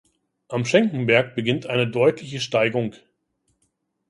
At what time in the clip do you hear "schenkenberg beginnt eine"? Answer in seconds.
0.65-1.87